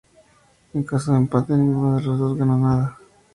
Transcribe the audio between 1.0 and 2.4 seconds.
de empate, ninguno de los dos